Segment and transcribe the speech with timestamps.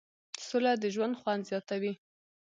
[0.47, 1.93] سوله د ژوند خوند زیاتوي.